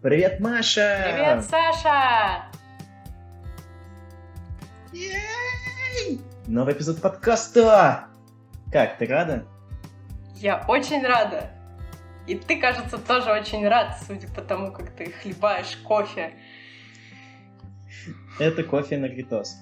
[0.00, 1.00] Привет, Маша!
[1.02, 2.44] Привет, Саша!
[4.92, 6.20] Ей!
[6.46, 8.06] Новый эпизод подкаста!
[8.70, 9.44] Как, ты рада?
[10.36, 11.50] Я очень рада.
[12.28, 16.32] И ты, кажется, тоже очень рад, судя по тому, как ты хлебаешь кофе.
[18.38, 19.56] Это кофе Нагритос.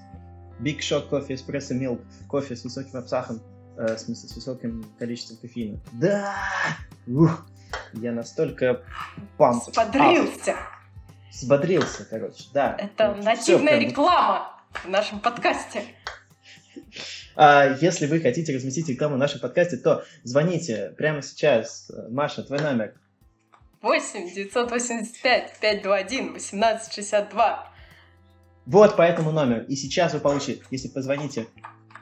[0.61, 2.05] Big Shot кофе эспрессо Milk.
[2.29, 3.41] Кофе с высоким обсахом,
[3.79, 5.81] э, в смысле, с высоким количеством кофеина.
[5.93, 6.35] Да!
[7.07, 7.47] Ух!
[7.95, 8.83] Я настолько
[9.37, 9.65] памп.
[9.65, 10.57] Сподрился.
[11.31, 12.77] Взбодрился, короче, да.
[12.79, 15.85] Это Вот, нативная реклама в нашем подкасте.
[17.35, 21.91] А если вы хотите разместить рекламу в нашем подкасте, то звоните прямо сейчас.
[22.09, 22.95] Маша, твой номер.
[23.83, 27.73] 8 985 521 1862.
[28.65, 29.65] Вот по этому номеру.
[29.67, 31.47] И сейчас вы получите, если позвоните,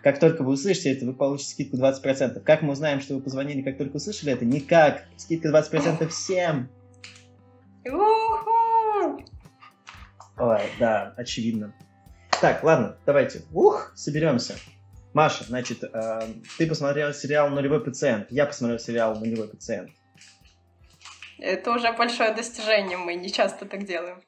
[0.04, 2.38] как только вы услышите это, вы получите скидку 20%.
[2.40, 4.44] Как мы узнаем, что вы позвонили, как только услышали это?
[4.44, 5.04] Никак.
[5.16, 6.68] Скидка 20% всем.
[7.86, 9.24] Уху!
[10.36, 11.74] Ой, да, очевидно.
[12.42, 13.44] Так, ладно, давайте.
[13.54, 14.56] Ух, соберемся.
[15.14, 16.20] Маша, значит, э,
[16.58, 18.30] ты посмотрела сериал «Нулевой пациент».
[18.30, 19.90] Я посмотрел сериал «Нулевой пациент».
[21.38, 24.22] Это уже большое достижение, мы не часто так делаем.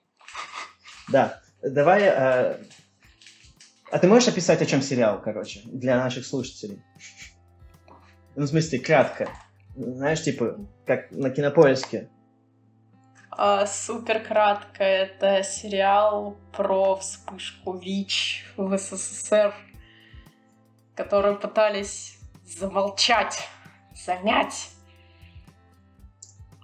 [1.08, 2.02] Да, давай...
[2.04, 2.56] э,
[3.90, 6.82] А ты можешь описать, о чем сериал, короче, для наших слушателей?
[8.34, 9.30] Ну, в смысле, кратко.
[9.76, 12.10] Знаешь, типа, как на кинопоиске.
[13.30, 19.54] А, супер кратко, это сериал про вспышку ВИЧ в СССР,
[20.94, 23.48] которую пытались замолчать,
[23.94, 24.70] замять.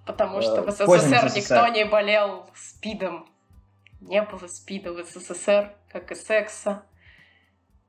[0.06, 1.36] Потому что Э, в СССР.
[1.36, 3.28] никто не болел СПИДом.
[4.00, 6.82] Не было СПИДа в СССР, как и секса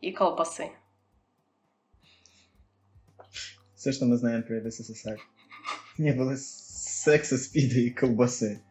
[0.03, 0.71] и колбасы.
[3.75, 5.19] Все, что мы знаем про СССР.
[5.97, 8.61] Не было секса, спида и колбасы.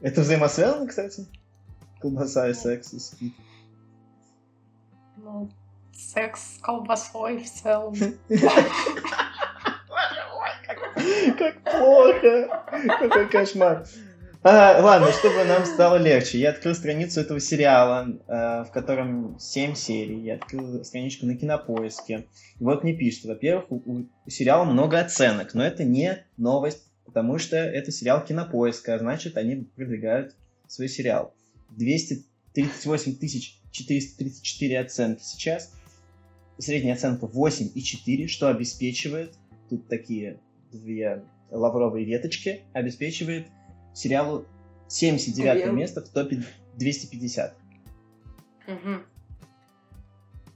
[0.00, 1.26] Это взаимосвязано, кстати?
[2.00, 3.34] Колбаса и секс и спид.
[5.16, 5.48] Ну,
[5.92, 7.94] секс с колбасой в целом.
[11.38, 12.66] Как плохо!
[12.98, 13.86] Какой кошмар!
[14.44, 19.76] А, ладно, чтобы нам стало легче, я открыл страницу этого сериала, э, в котором 7
[19.76, 20.18] серий.
[20.18, 22.26] Я открыл страничку на кинопоиске.
[22.58, 27.38] И вот мне пишут, во-первых, у, у сериала много оценок, но это не новость, потому
[27.38, 30.34] что это сериал кинопоиска, а значит, они продвигают
[30.66, 31.32] свой сериал.
[31.70, 33.18] 238
[33.70, 35.72] 434 оценки сейчас.
[36.58, 39.34] Средняя оценка 8,4, что обеспечивает,
[39.70, 40.40] тут такие
[40.72, 43.46] две лавровые веточки, обеспечивает
[43.94, 44.46] сериалу
[44.88, 45.74] 79 Сериал.
[45.74, 46.42] место в топе
[46.76, 47.56] 250.
[48.66, 49.02] Мгм.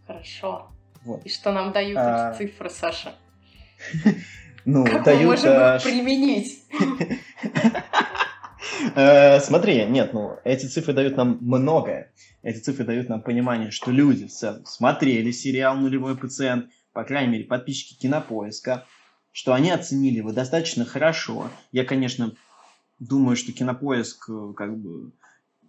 [0.06, 0.70] Хорошо.
[1.04, 1.24] Вот.
[1.24, 2.32] И что нам дают А.
[2.32, 3.14] эти цифры, Саша?
[4.68, 5.24] Ну, Как мы дают...
[5.30, 6.58] можем э, их применить?
[8.94, 12.12] Э, Смотри, нет, ну, эти цифры дают нам многое.
[12.42, 17.32] Эти цифры дают нам понимание, что люди в целом смотрели сериал «Нулевой пациент», по крайней
[17.32, 18.84] мере, подписчики Кинопоиска,
[19.32, 21.48] что они оценили его достаточно хорошо.
[21.72, 22.34] Я, конечно,
[22.98, 25.12] думаю, что Кинопоиск, э, как бы...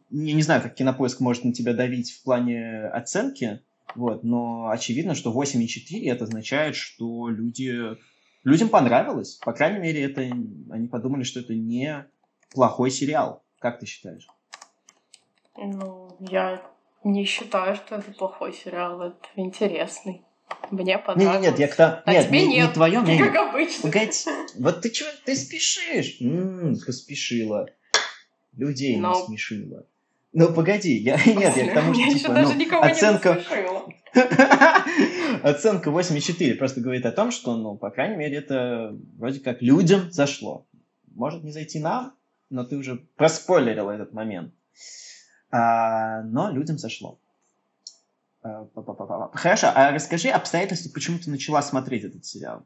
[0.09, 3.61] Я не знаю, как Кинопоиск может на тебя давить в плане оценки,
[3.95, 7.97] вот, но очевидно, что 8,4 это означает, что люди...
[8.43, 9.35] Людям понравилось.
[9.43, 12.05] По крайней мере, это они подумали, что это не
[12.51, 13.43] плохой сериал.
[13.59, 14.27] Как ты считаешь?
[15.57, 16.61] Ну, я
[17.03, 19.01] не считаю, что это плохой сериал.
[19.01, 20.23] Это интересный.
[20.71, 21.41] Мне понравилось.
[21.41, 22.01] нет, нет, я кто...
[22.05, 22.67] А нет, тебе не, нет.
[22.67, 23.25] не твое мнение.
[23.25, 23.81] Как обычно.
[23.83, 24.11] Погоди,
[24.59, 26.17] вот ты чего, ты спешишь?
[26.21, 27.69] М, спешила.
[28.55, 29.85] Людей не Но- смешила.
[30.33, 31.15] Ну, погоди, я...
[31.25, 33.33] Нет, я к тому, что, типа, даже ну, никого оценка...
[33.33, 33.97] не.
[35.43, 40.11] Оценка 8,4 просто говорит о том, что, ну, по крайней мере, это вроде как людям
[40.11, 40.65] зашло.
[41.15, 42.13] Может не зайти нам,
[42.49, 44.53] но ты уже проспойлерила этот момент.
[45.49, 47.17] А, но людям зашло.
[49.33, 52.63] Хорошо, а расскажи обстоятельства, почему ты начала смотреть этот сериал.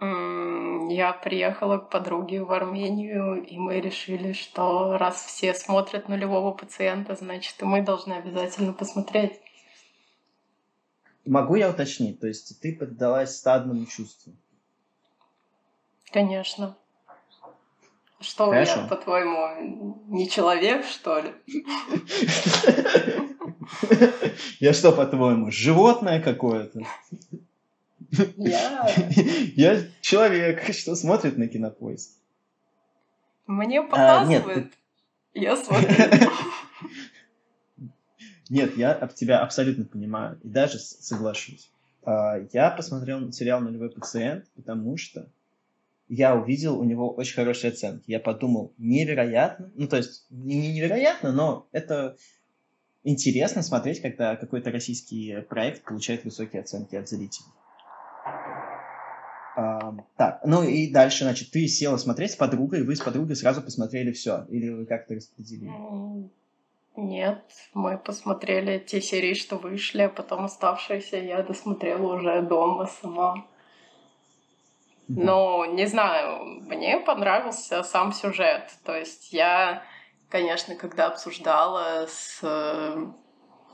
[0.00, 7.16] Я приехала к подруге в Армению, и мы решили, что раз все смотрят нулевого пациента,
[7.16, 9.40] значит, и мы должны обязательно посмотреть.
[11.26, 12.20] Могу я уточнить?
[12.20, 14.32] То есть ты поддалась стадному чувству?
[16.10, 16.76] Конечно.
[18.20, 18.80] Что Хорошо.
[18.80, 21.34] я, по-твоему, не человек, что ли?
[24.60, 26.80] Я что, по-твоему, животное какое-то?
[28.36, 28.88] Я...
[29.56, 32.12] Я человек, что смотрит на кинопоиск.
[33.46, 34.72] Мне А, нет, показывают.
[35.34, 35.88] Я смотрю.
[38.50, 41.70] Нет, я об тебя абсолютно понимаю и даже соглашусь.
[42.02, 45.28] А, Я посмотрел сериал «Нулевой пациент», потому что
[46.08, 48.04] я увидел у него очень хорошие оценки.
[48.06, 49.70] Я подумал, невероятно.
[49.74, 52.16] Ну, то есть, не невероятно, но это
[53.04, 57.48] интересно смотреть, когда какой-то российский проект получает высокие оценки от зрителей.
[59.56, 63.60] А, так, ну и дальше, значит, ты села смотреть с подругой, вы с подругой сразу
[63.60, 65.72] посмотрели все, или вы как-то распределили?
[66.96, 73.46] Нет, мы посмотрели те серии, что вышли, а потом оставшиеся я досмотрела уже дома сама.
[75.08, 78.70] Но, не знаю, мне понравился сам сюжет.
[78.84, 79.82] То есть я,
[80.28, 83.06] конечно, когда обсуждала с э,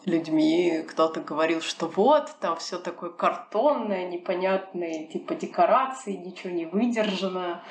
[0.04, 7.62] людьми, кто-то говорил, что вот, там все такое картонное, непонятное, типа декорации, ничего не выдержано.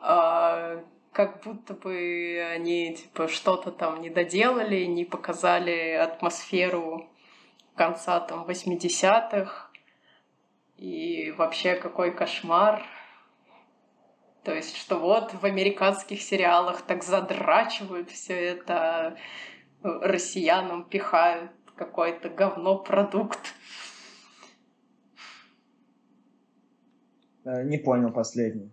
[0.00, 0.82] А,
[1.12, 7.08] как будто бы они типа что-то там не доделали, не показали атмосферу
[7.76, 9.70] конца там 80-х.
[10.76, 12.84] И вообще какой кошмар.
[14.44, 19.16] То есть, что вот в американских сериалах так задрачивают все это,
[19.82, 23.54] россиянам пихают какой-то говно продукт.
[27.44, 28.70] Э, не понял последний.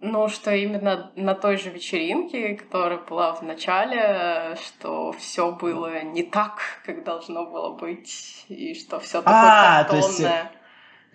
[0.00, 6.22] Ну, что именно на той же вечеринке, которая была в начале, что все было не
[6.22, 10.02] так, как должно было быть, и что все такое а, картонное.
[10.02, 10.56] То есть,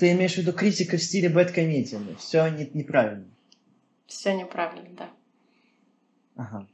[0.02, 2.16] ты имеешь в виду критика в стиле бэткомедиана?
[2.16, 3.28] Все не, неправильно.
[4.08, 5.10] Все неправильно, да.
[6.36, 6.68] Ага.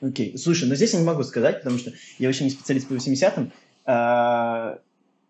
[0.00, 0.36] Окей.
[0.36, 3.52] Слушай, но здесь я не могу сказать, потому что я вообще не специалист по 80-м.
[3.84, 4.80] А,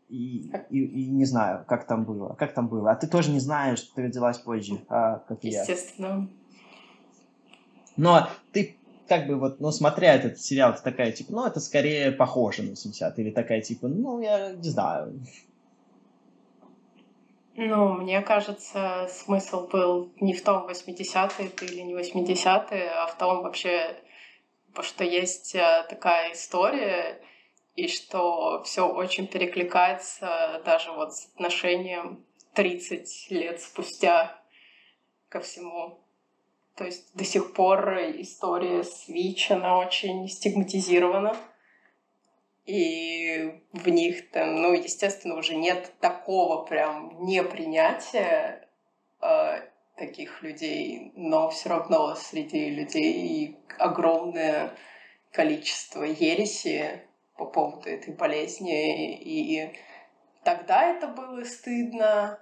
[0.09, 2.33] и, и, и не знаю, как там было.
[2.33, 2.93] Как там было?
[2.93, 5.61] А ты тоже не знаешь, что ты родилась позже, а, как я.
[5.61, 6.31] Естественно.
[7.99, 12.11] Но ты как бы вот, ну, смотря этот сериал, ты такая, типа, ну, это скорее
[12.11, 15.21] похоже на 80 или такая, типа, ну, я не знаю.
[17.55, 23.19] Ну, мне кажется, смысл был не в том, 80-е ты или не 80-е, а в
[23.19, 23.97] том вообще,
[24.81, 27.21] что есть э, такая история,
[27.75, 34.39] и что все очень перекликается даже вот с отношением 30 лет спустя
[35.29, 35.99] ко всему.
[36.77, 41.37] То есть до сих пор история с ВИЧ, она очень стигматизирована.
[42.67, 48.69] И в них там, ну, естественно, уже нет такого прям непринятия
[49.21, 49.63] э,
[49.97, 54.75] таких людей, но все равно среди людей огромное
[55.33, 57.03] количество ереси,
[57.37, 59.17] по поводу этой болезни.
[59.17, 59.73] И
[60.45, 62.39] тогда это было стыдно,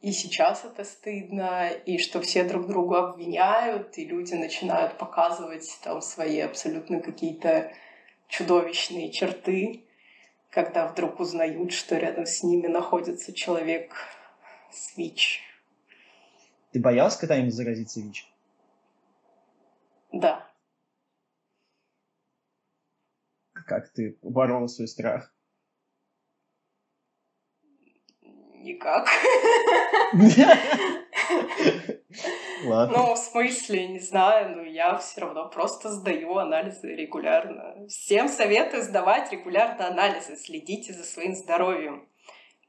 [0.00, 6.00] и сейчас это стыдно, и что все друг друга обвиняют, и люди начинают показывать там
[6.00, 7.72] свои абсолютно какие-то
[8.28, 9.84] чудовищные черты,
[10.50, 13.94] когда вдруг узнают, что рядом с ними находится человек
[14.70, 15.42] с ВИЧ.
[16.72, 18.30] Ты боялась когда-нибудь заразиться ВИЧ?
[20.12, 20.50] Да.
[23.52, 25.34] Как ты борол свой страх?
[28.22, 29.08] Никак.
[32.64, 32.96] Ладно.
[32.96, 37.86] Ну, в смысле, не знаю, но я все равно просто сдаю анализы регулярно.
[37.88, 40.36] Всем советую сдавать регулярно анализы.
[40.36, 42.08] Следите за своим здоровьем.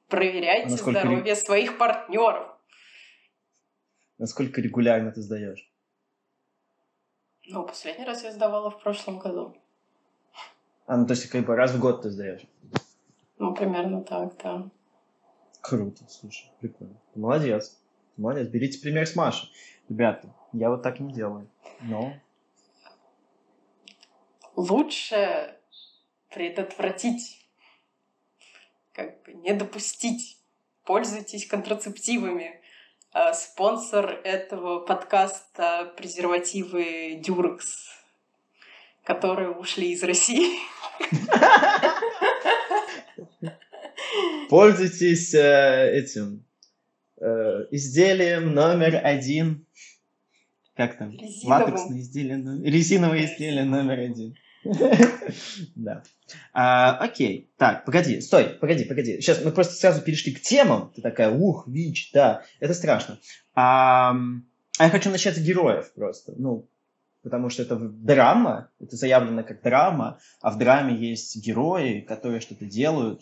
[0.09, 2.47] Проверяйте а здоровье своих партнеров.
[4.17, 5.71] Насколько регулярно ты сдаешь?
[7.49, 9.55] Ну, последний раз я сдавала в прошлом году.
[10.85, 12.45] А, ну то есть как бы раз в год ты сдаешь?
[13.37, 14.69] Ну, примерно так, да.
[15.61, 16.95] Круто, слушай, прикольно.
[17.13, 17.77] молодец.
[18.17, 18.47] Молодец.
[18.47, 19.49] Берите пример с Машей.
[19.89, 21.49] Ребята, я вот так не делаю.
[21.81, 22.13] Но...
[24.55, 25.55] Лучше
[26.33, 27.45] предотвратить,
[28.91, 30.37] как бы не допустить.
[30.83, 32.59] Пользуйтесь контрацептивами.
[33.11, 37.89] А спонсор этого подкаста презервативы Дюрекс,
[39.03, 40.59] которые ушли из России.
[44.49, 46.46] Пользуйтесь э, этим
[47.19, 49.65] э, изделием номер один.
[50.75, 51.11] Как там?
[51.11, 51.63] Резиновым.
[51.63, 54.35] Латексное изделие, резиновое изделие номер один.
[55.75, 56.03] Да.
[56.53, 57.49] А, окей.
[57.57, 59.21] Так, погоди, стой, погоди, погоди.
[59.21, 60.91] Сейчас мы просто сразу перешли к темам.
[60.95, 63.19] Ты такая, ух, ВИЧ, да, это страшно.
[63.55, 64.15] А,
[64.77, 66.33] а я хочу начать с героев просто.
[66.37, 66.67] Ну,
[67.23, 72.65] потому что это драма, это заявлено как драма, а в драме есть герои, которые что-то
[72.65, 73.21] делают.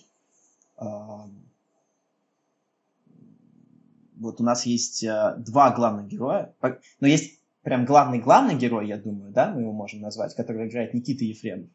[4.18, 6.54] Вот у нас есть э, два главных героя,
[7.00, 11.26] но есть прям главный-главный герой, я думаю, да, мы его можем назвать, который играет Никита
[11.26, 11.72] Ефремов.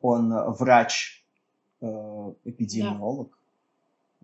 [0.00, 3.34] Он врач-эпидемиолог да.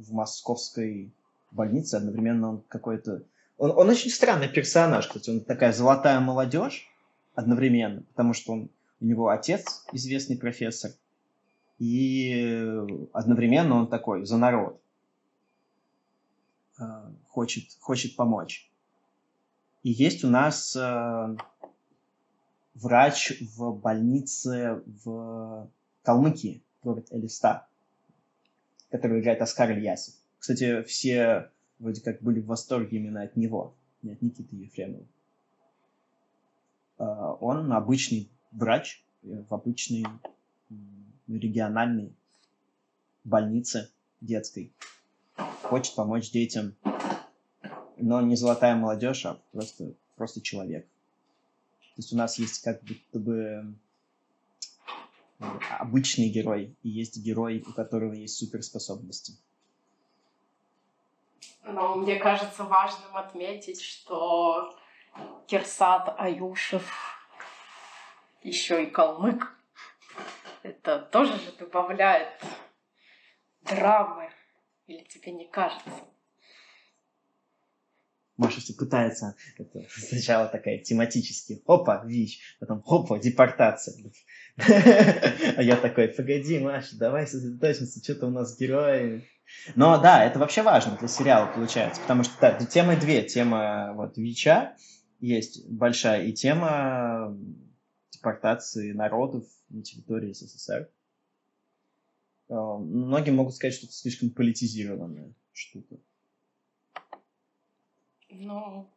[0.03, 1.13] в московской
[1.51, 3.25] больнице, одновременно он какой-то...
[3.59, 6.89] Он, он очень странный персонаж, кстати, он такая золотая молодежь
[7.35, 10.93] одновременно, потому что он, у него отец известный профессор,
[11.79, 12.81] и
[13.13, 14.81] одновременно он такой за народ.
[16.79, 18.71] Э, хочет, хочет помочь.
[19.83, 21.37] И есть у нас э,
[22.75, 25.71] врач в больнице в
[26.03, 27.67] Калмыкии, город Элиста,
[28.91, 30.15] который играет Оскар Ильясов.
[30.39, 35.07] Кстати, все вроде как были в восторге именно от него, не от Никиты Ефремова.
[36.99, 37.05] Э,
[37.41, 40.05] он обычный врач в обычной
[41.27, 42.15] региональной
[43.25, 43.91] больнице
[44.21, 44.73] детской.
[45.69, 46.75] Хочет помочь детям,
[47.97, 50.87] но не золотая молодежь, а просто, просто человек.
[50.87, 53.75] То есть у нас есть как будто бы
[55.41, 55.45] э,
[55.79, 59.33] обычный герой, и есть герой, у которого есть суперспособности.
[61.65, 64.77] Но мне кажется важным отметить, что
[65.47, 66.89] Кирсат Аюшев
[68.43, 69.53] еще и калмык.
[70.63, 72.41] Это тоже же добавляет
[73.63, 74.26] драмы.
[74.87, 75.91] Или тебе не кажется?
[78.37, 79.35] Маша все пытается.
[79.59, 81.63] Это сначала такая тематически.
[81.67, 82.57] Опа, ВИЧ.
[82.61, 84.13] Потом опа, депортация.
[84.59, 89.25] А я такой, погоди, Маша, давай сосредоточимся, что-то у нас герои.
[89.75, 93.23] Но да, это вообще важно для сериала получается, потому что да, темы две.
[93.23, 94.77] Тема вот ВИЧа
[95.21, 97.37] есть большая, и тема
[98.11, 100.91] депортации народов на территории СССР.
[102.49, 105.97] Э, многие могут сказать, что это слишком политизированная штука.
[108.29, 108.89] Ну,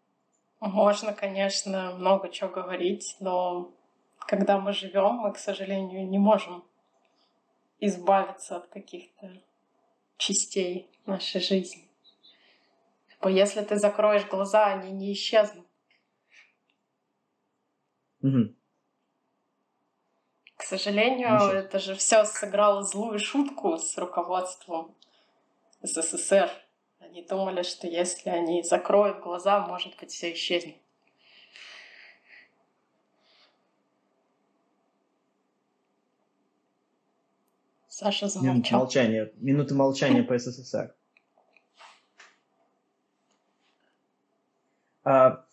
[0.59, 3.73] можно, конечно, много чего говорить, но
[4.19, 6.63] когда мы живем, мы, к сожалению, не можем
[7.79, 9.41] избавиться от каких-то
[10.17, 11.87] частей нашей жизни.
[13.09, 15.65] Типа, если ты закроешь глаза, они не исчезнут.
[18.21, 18.53] Угу.
[20.69, 21.51] К сожалению, Ничего.
[21.53, 24.95] это же все сыграло злую шутку с руководством
[25.81, 26.51] СССР.
[26.99, 30.75] Они думали, что если они закроют глаза, может быть, все исчезнет.
[37.87, 38.53] Саша замолчал.
[38.53, 40.93] Минута молчания, минута молчания по СССР.
[45.03, 45.43] А,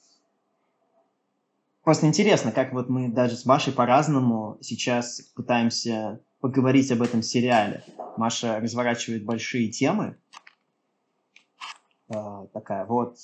[1.87, 7.85] Просто интересно, как вот мы даже с Машей по-разному сейчас пытаемся поговорить об этом сериале.
[8.17, 10.19] Маша разворачивает большие темы.
[12.09, 13.19] Э, такая вот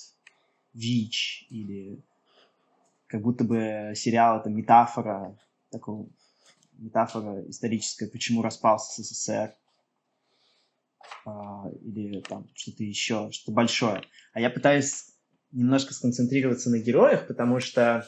[0.74, 2.04] ВИЧ или
[3.08, 5.36] как будто бы сериал это метафора,
[5.72, 6.06] такого
[6.74, 9.56] метафора историческая, почему распался СССР.
[11.26, 11.30] Э,
[11.80, 14.04] или там что-то еще, что-то большое.
[14.32, 15.16] А я пытаюсь
[15.50, 18.06] немножко сконцентрироваться на героях, потому что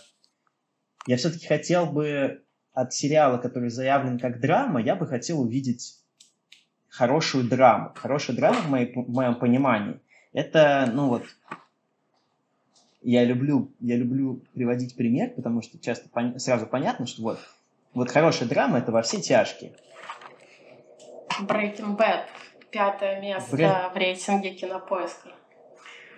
[1.07, 2.43] я все-таки хотел бы
[2.73, 6.01] от сериала, который заявлен как драма, я бы хотел увидеть
[6.89, 7.93] хорошую драму.
[7.95, 10.01] Хорошая драма, в, моей, в моем понимании,
[10.33, 11.25] это, ну вот,
[13.03, 17.39] я люблю, я люблю приводить пример, потому что часто пон- сразу понятно, что вот,
[17.93, 19.73] вот хорошая драма– это во все тяжкие.
[21.43, 22.27] Breaking Bad.
[22.71, 23.93] Пятое место Break...
[23.93, 25.31] в рейтинге кинопоиска.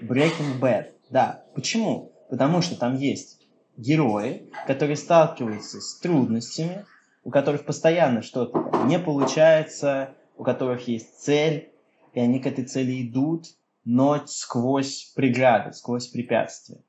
[0.01, 1.45] Breaking Bad, да.
[1.55, 2.13] Почему?
[2.31, 3.46] Потому что там есть
[3.77, 6.85] герои, которые сталкиваются с трудностями,
[7.25, 11.71] у которых постоянно что-то не получается, у которых есть цель,
[12.13, 13.47] и они к этой цели идут,
[13.85, 16.83] но сквозь преграды, сквозь препятствия.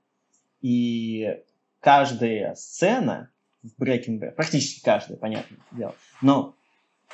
[0.61, 1.41] И
[1.79, 3.31] каждая сцена
[3.63, 6.55] в Breaking Bad, практически каждая, понятное дело, но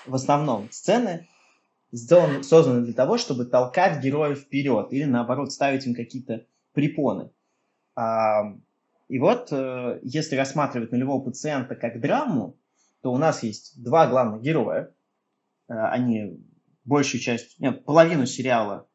[0.05, 1.27] в основном сцены
[1.91, 7.31] сделаны, созданы для того, чтобы толкать героев вперед или наоборот ставить им какие-то препоны.
[9.13, 12.57] И вот, э, если рассматривать нулевого пациента как драму,
[13.01, 14.91] то у нас есть два главных героя.
[15.67, 16.43] Э, они
[16.83, 18.87] большую часть, нет, половину сериала,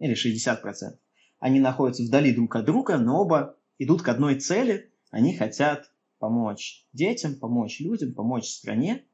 [0.00, 0.98] или 60%,
[1.38, 4.92] они находятся вдали друг от друга, но оба идут к одной цели.
[5.12, 9.04] Они хотят помочь детям, помочь людям, помочь стране.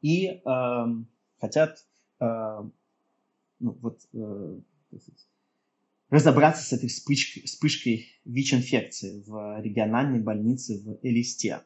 [0.00, 0.84] И э,
[1.38, 1.84] хотят
[2.18, 4.58] э, ну, вот, э,
[6.10, 11.62] разобраться с этой вспышкой, вспышкой ВИЧ-инфекции в региональной больнице в Элисте.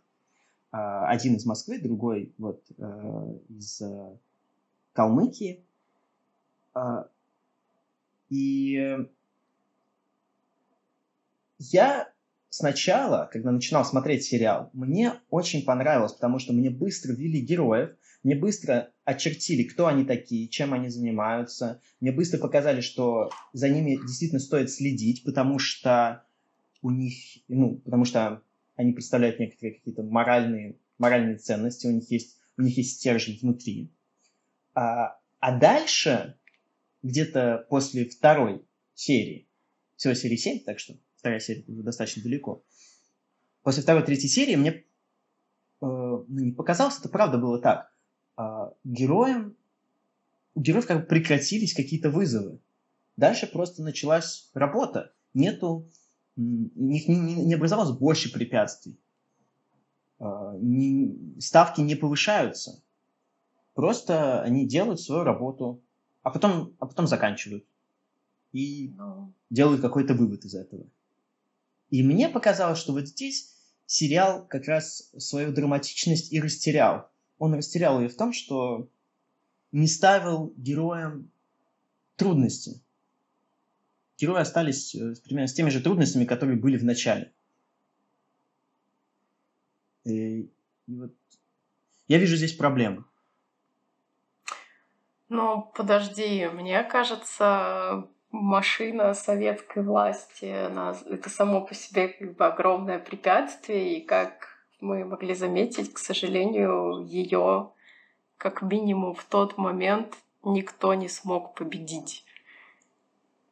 [0.71, 4.17] А, один из Москвы, другой вот э, из э,
[4.93, 5.65] Калмыкии.
[6.75, 7.09] А,
[8.29, 8.99] и
[11.59, 12.13] я
[12.51, 18.35] сначала, когда начинал смотреть сериал, мне очень понравилось, потому что мне быстро ввели героев, мне
[18.35, 21.81] быстро очертили, кто они такие, чем они занимаются.
[21.99, 26.27] Мне быстро показали, что за ними действительно стоит следить, потому что
[26.83, 27.15] у них,
[27.49, 28.43] ну, потому что
[28.77, 33.91] они представляют некоторые какие-то моральные, моральные ценности, у них есть, у них есть стержень внутри.
[34.75, 36.37] А, а дальше,
[37.03, 38.63] где-то после второй
[38.93, 39.49] серии,
[39.97, 42.63] всего серии 7, так что вторая серия уже достаточно далеко,
[43.63, 44.83] после второй, третьей серии мне э,
[45.81, 47.91] ну, не показалось, это правда было так.
[48.39, 49.57] Э, героям,
[50.55, 52.61] у героев как бы прекратились какие-то вызовы.
[53.17, 55.13] Дальше просто началась работа.
[55.35, 55.89] Нету,
[56.37, 58.97] не, не, не образовалось больше препятствий.
[60.21, 62.81] Э, не, ставки не повышаются.
[63.75, 65.83] Просто они делают свою работу,
[66.23, 67.65] а потом, а потом заканчивают.
[68.53, 69.33] И ну.
[69.51, 70.87] делают какой-то вывод из этого.
[71.91, 73.55] И мне показалось, что вот здесь
[73.87, 77.11] сериал как раз свою драматичность и растерял.
[77.39, 78.89] Он растерял ее в том, что
[79.73, 81.31] не ставил героям
[82.17, 82.83] трудности.
[84.19, 87.33] Герои остались э, примерно с теми же трудностями, которые были в начале.
[90.05, 90.51] И,
[90.87, 91.15] и вот
[92.09, 93.05] я вижу здесь проблему.
[95.29, 102.99] Ну, подожди, мне кажется, машина советской власти, она, это само по себе как бы огромное
[102.99, 107.71] препятствие, и как мы могли заметить, к сожалению, ее
[108.37, 112.25] как минимум в тот момент никто не смог победить.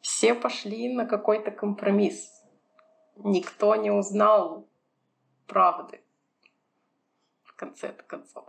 [0.01, 2.45] Все пошли на какой-то компромисс.
[3.17, 4.67] Никто не узнал
[5.47, 6.01] правды
[7.43, 8.45] в конце концов.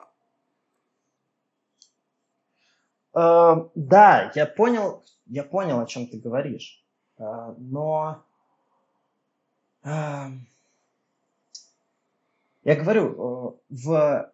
[3.13, 6.85] Uh, да, я понял, я понял, о чем ты говоришь,
[7.17, 8.23] а, но
[9.83, 10.27] а,
[12.67, 14.33] я говорю, в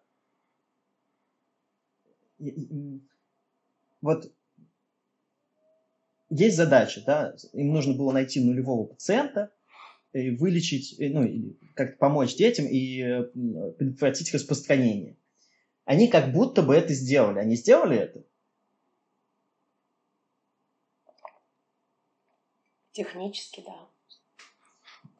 [4.02, 4.32] вот
[6.30, 9.52] есть задача, да, им нужно было найти нулевого пациента,
[10.12, 13.22] и вылечить, ну, или как-то помочь детям и
[13.78, 15.16] предотвратить распространение.
[15.84, 17.38] Они как будто бы это сделали.
[17.38, 18.24] Они сделали это?
[22.90, 23.88] Технически, да.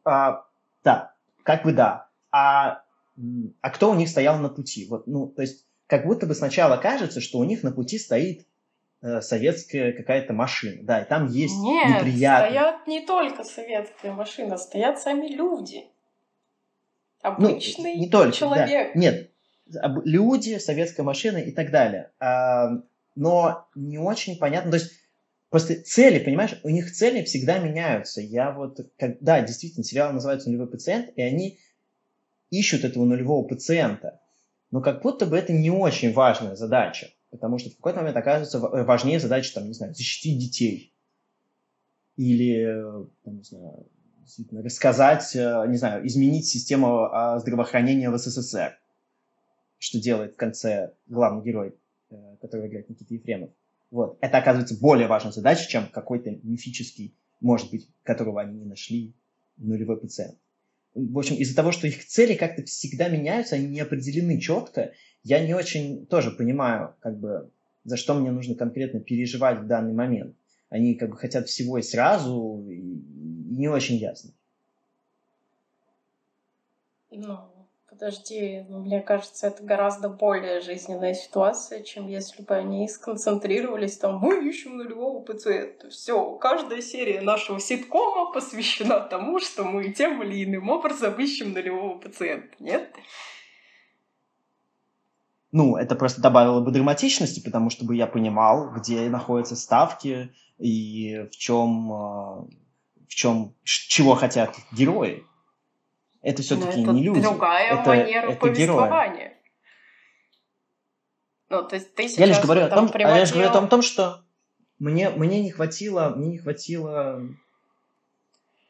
[0.05, 0.47] А,
[0.83, 2.09] да, как бы да.
[2.33, 2.84] А,
[3.61, 4.87] а кто у них стоял на пути?
[4.89, 8.47] Вот, ну, то есть, как будто бы сначала кажется, что у них на пути стоит
[9.03, 10.83] э, советская какая-то машина.
[10.83, 12.51] Да, и там есть Нет, неприятные...
[12.51, 15.85] стоят не только советская машина, стоят сами люди.
[17.23, 18.93] Ну, Обычный ну, не только, человек.
[18.95, 19.01] Да.
[19.01, 19.31] Нет,
[20.05, 22.11] люди, советская машина и так далее.
[22.21, 22.83] А,
[23.15, 24.73] но не очень понятно.
[24.73, 24.93] То есть
[25.55, 28.21] Просто цели, понимаешь, у них цели всегда меняются.
[28.21, 31.61] Я вот, как, да, действительно, сериал называется «Нулевой пациент», и они
[32.59, 34.21] ищут этого нулевого пациента.
[34.71, 38.59] Но как будто бы это не очень важная задача, потому что в какой-то момент оказывается
[38.59, 40.95] важнее задача, там, не знаю, защитить детей.
[42.17, 42.83] Или,
[43.25, 43.87] там, не знаю,
[44.63, 48.79] рассказать, э, не знаю, изменить систему а, здравоохранения в СССР,
[49.79, 51.77] что делает в конце главный герой,
[52.11, 53.51] э, который играет Никита Ефремов.
[53.91, 54.19] Вот.
[54.21, 59.15] Это оказывается более важной задачей, чем какой-то мифический, может быть, которого они не нашли,
[59.57, 60.39] нулевой пациент.
[60.95, 64.93] В общем, из-за того, что их цели как-то всегда меняются, они не определены четко,
[65.25, 67.51] я не очень тоже понимаю, как бы,
[67.85, 70.37] за что мне нужно конкретно переживать в данный момент.
[70.69, 74.31] Они как бы хотят всего и сразу, и, не очень ясно.
[77.11, 77.39] Ну,
[77.99, 84.19] Подожди, ну, мне кажется, это гораздо более жизненная ситуация, чем если бы они сконцентрировались там,
[84.19, 85.91] мы ищем нулевого пациента.
[85.91, 91.97] Все, каждая серия нашего ситкома посвящена тому, что мы тем или иным образом ищем нулевого
[91.99, 92.57] пациента.
[92.59, 92.93] Нет?
[95.53, 101.29] Ну, это просто добавило бы драматичности, потому что бы я понимал, где находятся ставки и
[101.31, 102.47] в чем, а,
[103.09, 105.25] в чем, чего хотят герои
[106.25, 107.21] это все-таки не люди.
[107.21, 109.15] другая это, манера это повествования.
[109.15, 109.35] Герои.
[111.51, 113.15] Ну, то есть ты сейчас я лишь говорю о том, приводил...
[113.15, 114.25] я лишь говорю о том, что
[114.79, 117.21] мне, мне не хватило, мне не хватило...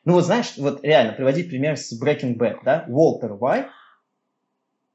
[0.05, 2.85] Ну вот знаешь, вот реально, приводить пример с Breaking Bad, да?
[2.89, 3.69] Уолтер Уайт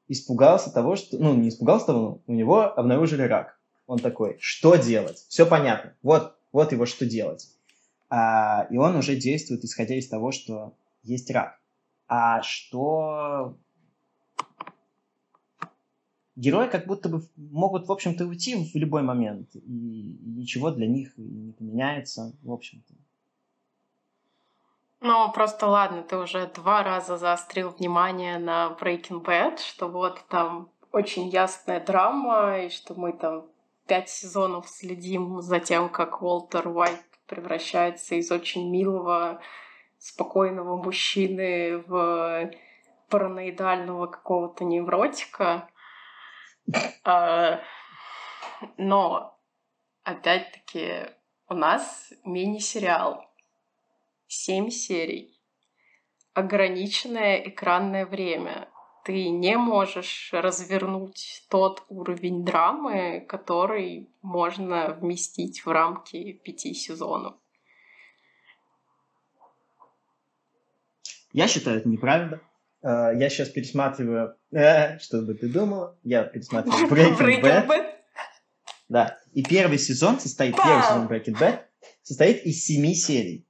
[0.08, 1.18] испугался того, что...
[1.18, 3.58] Ну, не испугался того, у него обнаружили рак.
[3.88, 5.26] Он такой, что делать?
[5.30, 5.96] Все понятно.
[6.04, 7.48] Вот, вот его что делать.
[8.10, 11.59] А, и он уже действует, исходя из того, что есть рак
[12.10, 13.56] а что
[16.36, 21.14] герои как будто бы могут, в общем-то, уйти в любой момент, и ничего для них
[21.18, 22.94] не поменяется, в общем-то.
[25.02, 30.70] Ну, просто ладно, ты уже два раза заострил внимание на Breaking Bad, что вот там
[30.92, 33.46] очень ясная драма, и что мы там
[33.88, 39.40] пять сезонов следим за тем, как Уолтер Уайт превращается из очень милого,
[40.00, 42.52] спокойного мужчины в
[43.10, 45.70] параноидального какого-то невротика.
[47.04, 47.62] А,
[48.78, 49.38] но,
[50.04, 51.08] опять-таки,
[51.48, 53.26] у нас мини-сериал.
[54.28, 55.42] Семь серий.
[56.34, 58.70] Ограниченное экранное время.
[59.04, 67.39] Ты не можешь развернуть тот уровень драмы, который можно вместить в рамки пяти сезонов.
[71.40, 72.42] Я считаю это неправильно.
[72.82, 77.94] А, я сейчас пересматриваю, э, что бы ты думала, я пересматриваю Breaking Bad.
[78.90, 81.62] Да, и первый сезон состоит, первый сезон Breaking Bad
[82.02, 83.48] состоит из семи серий.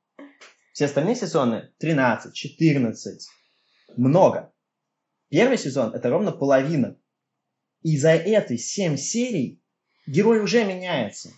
[0.71, 3.27] Все остальные сезоны 13, 14,
[3.97, 4.53] много.
[5.29, 6.95] Первый сезон это ровно половина.
[7.81, 9.63] И за этой 7 серий
[10.05, 11.31] герой уже меняется.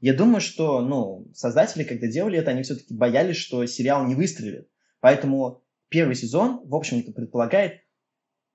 [0.00, 4.68] Я думаю, что ну, создатели, когда делали это, они все-таки боялись, что сериал не выстрелит.
[4.98, 5.61] Поэтому
[5.92, 7.82] первый сезон, в общем-то, предполагает,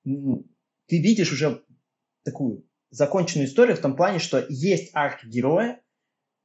[0.04, 1.64] ты видишь уже
[2.24, 5.82] такую законченную историю в том плане, что есть арк героя,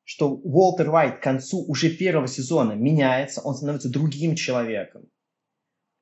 [0.05, 5.11] что Уолтер Уайт к концу уже первого сезона меняется, он становится другим человеком.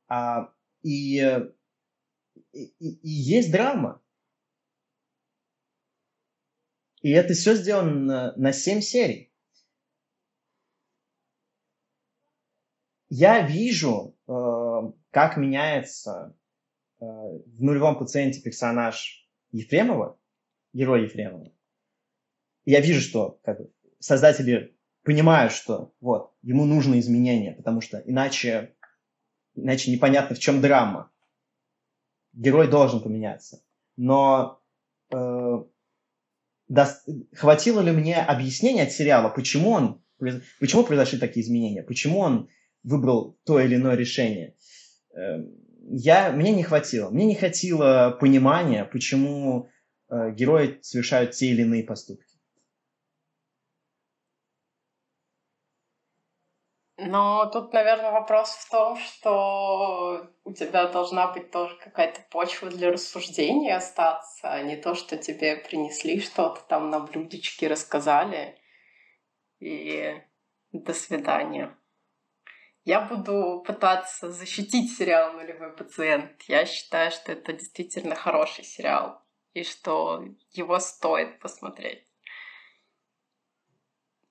[0.08, 1.20] А, и,
[2.52, 4.02] и, и есть драма.
[7.02, 9.29] И это все сделано на, на 7 серий.
[13.10, 16.36] Я вижу, э, как меняется
[17.00, 20.16] э, в нулевом пациенте персонаж Ефремова,
[20.72, 21.52] герой Ефремова.
[22.64, 28.76] Я вижу, что как бы, создатели понимают, что вот, ему нужны изменения, потому что иначе,
[29.56, 31.10] иначе непонятно, в чем драма.
[32.32, 33.64] Герой должен поменяться.
[33.96, 34.62] Но
[35.12, 35.64] э,
[36.68, 40.04] даст, хватило ли мне объяснения от сериала, почему он,
[40.60, 42.48] почему произошли такие изменения, почему он
[42.82, 44.56] выбрал то или иное решение.
[45.14, 45.38] Э,
[45.92, 47.10] я, мне не хватило.
[47.10, 49.68] Мне не хватило понимания, почему
[50.08, 52.30] э, герои совершают те или иные поступки.
[57.02, 62.92] Но тут, наверное, вопрос в том, что у тебя должна быть тоже какая-то почва для
[62.92, 68.60] рассуждения остаться, а не то, что тебе принесли что-то там на блюдечке, рассказали,
[69.60, 70.20] и
[70.72, 71.74] до свидания.
[72.84, 76.42] Я буду пытаться защитить сериал «Нулевой пациент».
[76.42, 82.10] Я считаю, что это действительно хороший сериал, и что его стоит посмотреть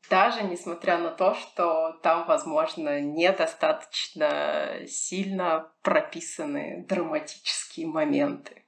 [0.09, 8.65] даже несмотря на то, что там, возможно, недостаточно сильно прописаны драматические моменты.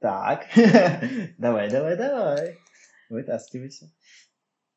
[0.00, 0.46] Так,
[1.38, 2.58] давай, давай, давай.
[3.08, 3.86] Вытаскивайся.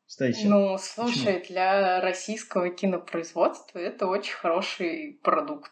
[0.07, 0.47] Что еще?
[0.47, 1.45] Ну, слушай, Почему?
[1.55, 5.71] для российского кинопроизводства это очень хороший продукт.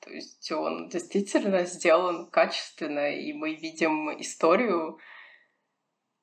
[0.00, 4.98] То есть он действительно сделан качественно, и мы видим историю,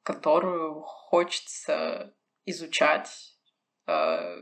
[0.03, 3.37] которую хочется изучать
[3.87, 4.41] э,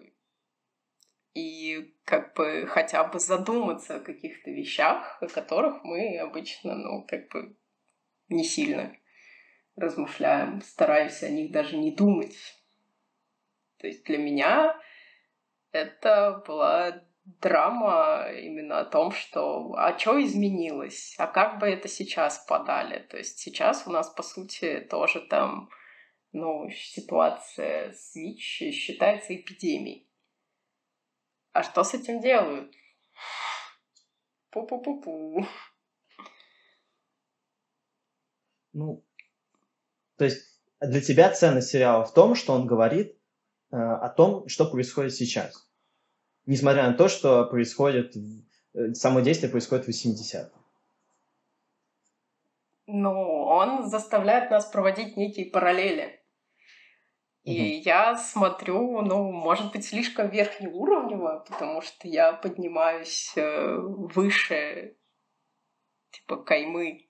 [1.33, 7.29] и как бы хотя бы задуматься о каких-то вещах, о которых мы обычно, ну, как
[7.29, 7.55] бы
[8.29, 8.95] не сильно
[9.75, 12.35] размышляем, стараюсь о них даже не думать.
[13.77, 14.77] То есть для меня
[15.71, 22.39] это была драма именно о том, что а что изменилось, а как бы это сейчас
[22.45, 22.99] подали.
[23.09, 25.69] То есть сейчас у нас, по сути, тоже там,
[26.33, 30.10] ну, ситуация с ВИЧ считается эпидемией.
[31.53, 32.73] А что с этим делают?
[34.51, 35.45] Пу-пу-пу-пу.
[38.73, 39.03] Ну,
[40.17, 43.17] то есть для тебя ценность сериала в том, что он говорит
[43.71, 45.71] э, о том, что происходит сейчас
[46.45, 48.15] несмотря на то, что происходит,
[48.73, 50.51] э, само действие происходит в 80-х.
[52.87, 53.11] Ну,
[53.45, 56.20] он заставляет нас проводить некие параллели.
[57.43, 57.81] И угу.
[57.85, 64.95] я смотрю, ну, может быть, слишком верхнеуровнево, потому что я поднимаюсь э, выше,
[66.11, 67.09] типа, каймы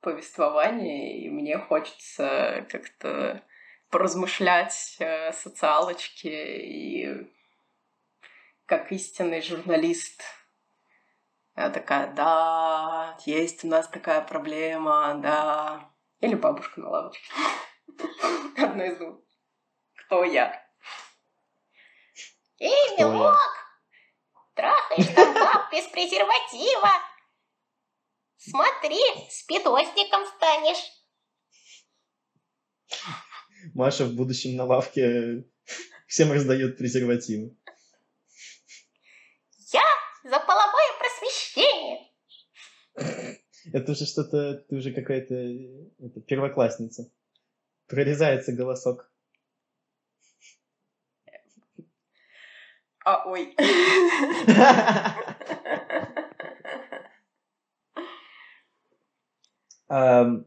[0.00, 3.42] повествования, и мне хочется как-то
[3.90, 7.30] поразмышлять о социалочке и
[8.64, 10.22] как истинный журналист.
[11.56, 15.90] Я такая, да, есть у нас такая проблема, да.
[16.20, 17.32] Или бабушка на лавочке.
[18.56, 19.27] Одно из двух.
[20.08, 20.58] Кто я?
[22.60, 23.36] Эй, милок!
[24.54, 26.88] Трахаешь там баб без презерватива.
[28.38, 30.82] Смотри, спидосником станешь.
[33.74, 35.44] Маша в будущем на лавке
[36.06, 37.54] всем раздает презервативы.
[39.70, 39.84] Я
[40.24, 42.10] за половое просвещение.
[43.74, 45.34] Это уже что-то, ты уже какая-то
[46.22, 47.12] первоклассница.
[47.88, 49.12] Прорезается голосок.
[53.10, 53.54] А, ой.
[59.88, 60.44] Эм,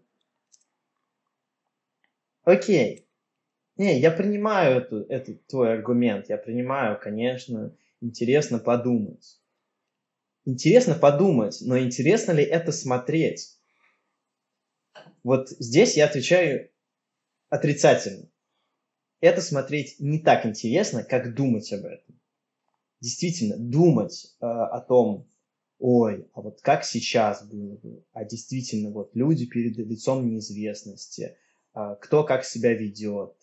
[2.43, 3.07] Окей.
[3.77, 6.29] Не, я принимаю этот твой аргумент.
[6.29, 9.39] Я принимаю, конечно, интересно подумать.
[10.45, 13.57] Интересно подумать, но интересно ли это смотреть?
[15.23, 16.69] Вот здесь я отвечаю
[17.49, 18.29] отрицательно.
[19.19, 22.20] Это смотреть не так интересно, как думать об этом.
[23.01, 25.27] Действительно, думать э, о том,
[25.79, 31.35] ой, а вот как сейчас было бы, а действительно вот люди перед лицом неизвестности,
[31.73, 33.35] э, кто как себя ведет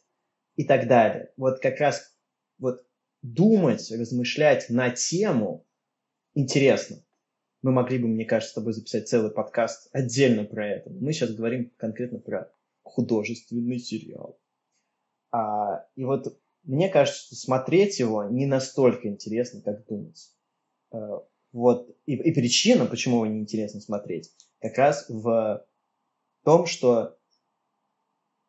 [0.55, 1.33] и так далее.
[1.37, 2.15] Вот как раз
[2.59, 2.87] вот
[3.23, 5.67] думать, размышлять на тему
[6.35, 7.05] интересно.
[7.63, 10.91] Мы могли бы, мне кажется, с тобой записать целый подкаст отдельно про это.
[10.91, 14.39] Мы сейчас говорим конкретно про художественный сериал.
[15.33, 20.31] А, и вот мне кажется, что смотреть его не настолько интересно, как думать.
[20.91, 21.97] А, вот.
[22.07, 25.67] И, и причина, почему его неинтересно смотреть, как раз в
[26.45, 27.19] том, что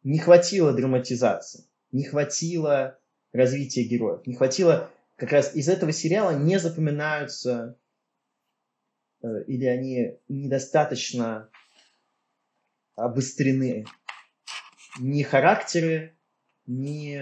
[0.04, 3.00] не хватило драматизации, не хватило
[3.32, 7.78] развития героев, не хватило как раз из этого сериала не запоминаются
[9.22, 11.50] э, или они недостаточно
[12.96, 13.86] обострены
[14.98, 16.18] ни характеры,
[16.66, 17.18] ни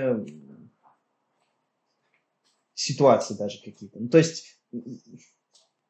[2.77, 3.99] ситуации даже какие-то.
[3.99, 4.59] Ну, то есть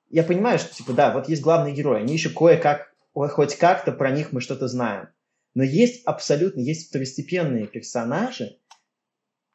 [0.09, 4.11] я понимаю, что, типа, да, вот есть главные герои, они еще кое-как, хоть как-то про
[4.11, 5.09] них мы что-то знаем.
[5.53, 8.59] Но есть абсолютно, есть второстепенные персонажи,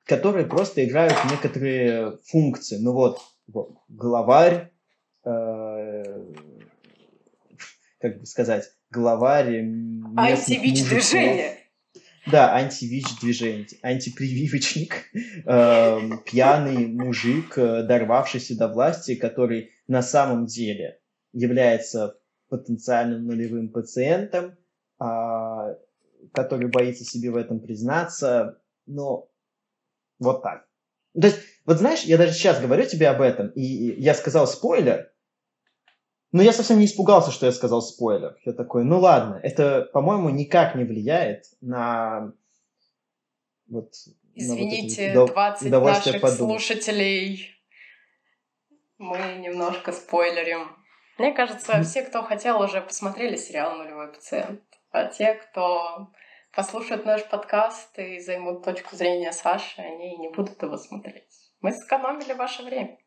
[0.05, 2.79] которые просто играют некоторые функции.
[2.79, 4.71] Ну вот, вот главарь,
[5.25, 6.33] э,
[7.99, 9.65] как бы сказать, главарь...
[10.17, 11.62] Антивич-движение.
[12.31, 21.01] Да, антивич-движение, антипрививочник, э, пьяный мужик, э, дорвавшийся до власти, который на самом деле
[21.33, 22.17] является
[22.49, 24.57] потенциальным нулевым пациентом,
[25.01, 25.77] э,
[26.33, 29.29] который боится себе в этом признаться, но
[30.21, 30.67] вот так.
[31.21, 35.12] То есть, вот знаешь, я даже сейчас говорю тебе об этом, и я сказал спойлер,
[36.33, 38.37] но я совсем не испугался, что я сказал спойлер.
[38.45, 42.33] Я такой, ну ладно, это, по-моему, никак не влияет на
[43.69, 43.93] вот
[44.35, 46.63] Извините, вот 20 наших подумать.
[46.63, 47.51] слушателей.
[48.99, 50.77] Мы немножко спойлерим.
[51.19, 54.63] Мне кажется, все, кто хотел, уже посмотрели сериал «Нулевой пациент».
[54.91, 56.11] А те, кто
[56.55, 61.51] послушают наш подкаст и займут точку зрения Саши, они не будут его смотреть.
[61.61, 62.99] Мы сэкономили ваше время.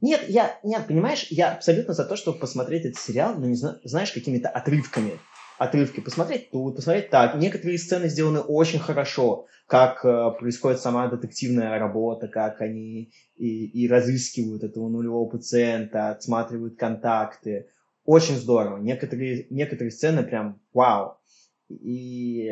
[0.00, 4.12] Нет, я, нет, понимаешь, я абсолютно за то, чтобы посмотреть этот сериал, но не знаешь,
[4.12, 5.18] какими-то отрывками.
[5.58, 7.34] Отрывки посмотреть тут, посмотреть так.
[7.34, 13.86] Некоторые сцены сделаны очень хорошо, как э, происходит сама детективная работа, как они и, и
[13.86, 17.68] разыскивают этого нулевого пациента, отсматривают контакты.
[18.06, 18.78] Очень здорово.
[18.78, 21.18] Некоторые, некоторые сцены прям вау
[21.68, 22.50] и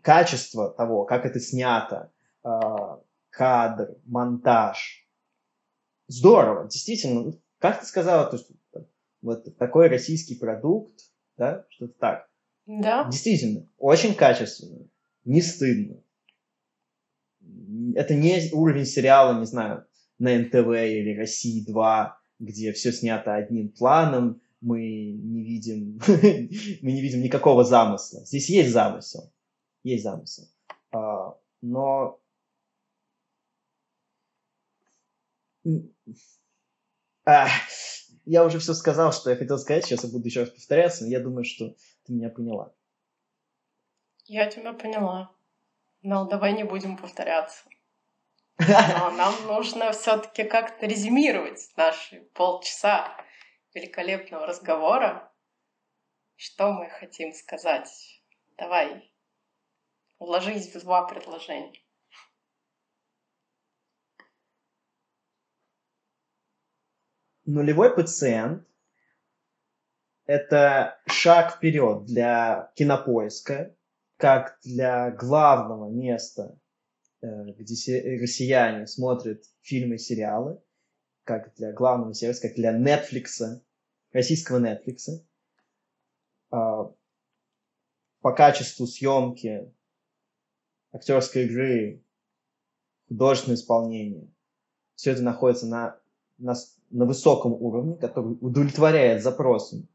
[0.00, 5.01] качество того, как это снято, а, кадр, монтаж.
[6.08, 7.22] Здорово, действительно.
[7.22, 8.54] Ну, как ты сказала, то, что
[9.22, 10.94] вот такой российский продукт,
[11.36, 12.30] да, что-то так.
[12.66, 13.08] Да.
[13.10, 14.88] Действительно, очень качественно,
[15.24, 16.02] не стыдно.
[17.94, 19.86] Это не уровень сериала, не знаю,
[20.18, 26.00] на НТВ или России 2, где все снято одним планом, мы не видим,
[26.82, 28.24] мы не видим никакого замысла.
[28.24, 29.32] Здесь есть замысел,
[29.82, 30.44] есть замысел,
[30.92, 32.21] а, но
[37.24, 37.48] а,
[38.24, 41.10] я уже все сказал, что я хотел сказать, сейчас я буду еще раз повторяться, но
[41.10, 42.72] я думаю, что ты меня поняла.
[44.24, 45.34] Я тебя поняла.
[46.02, 47.64] Но давай не будем повторяться.
[48.58, 53.16] Но нам нужно все-таки как-то резюмировать наши полчаса
[53.74, 55.32] великолепного разговора.
[56.36, 58.22] Что мы хотим сказать?
[58.56, 59.12] Давай,
[60.18, 61.81] вложись в два предложения.
[67.52, 68.66] Нулевой пациент–
[70.24, 73.76] это шаг вперед для кинопоиска,
[74.16, 76.58] как для главного места,
[77.20, 77.26] э,
[77.58, 80.62] где россияне смотрят фильмы и сериалы.
[81.24, 83.60] как для главного сервиса, как для Netflix,
[84.12, 85.22] российского Netflix.
[86.50, 86.90] А,
[88.22, 89.72] по качеству съемки,
[90.90, 92.02] актерской игры,
[93.08, 94.32] художественное исполнение.
[94.96, 96.00] Все это находится на,
[96.38, 96.54] на,
[96.92, 99.88] на высоком уровне, который удовлетворяет запросам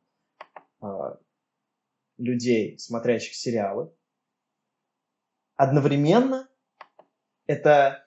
[0.82, 1.20] а,
[2.18, 3.94] людей, смотрящих сериалы.
[5.56, 6.50] Одновременно
[7.46, 8.06] это